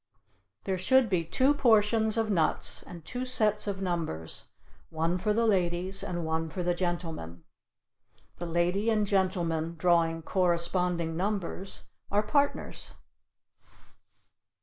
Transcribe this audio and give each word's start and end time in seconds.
There 0.63 0.79
should 0.79 1.09
be 1.09 1.23
two 1.23 1.53
portions 1.53 2.17
of 2.17 2.31
nuts 2.31 2.81
and 2.81 3.05
two 3.05 3.23
sets 3.23 3.67
of 3.67 3.83
numbers, 3.83 4.47
one 4.89 5.19
for 5.19 5.31
the 5.31 5.45
ladies 5.45 6.01
and 6.03 6.25
one 6.25 6.49
for 6.49 6.63
the 6.63 6.73
gentlemen. 6.73 7.43
The 8.39 8.47
lady 8.47 8.89
and 8.89 9.05
gentleman 9.05 9.75
drawing 9.77 10.23
corresponding 10.23 11.15
numbers 11.15 11.83
are 12.09 12.23
partners. 12.23 12.93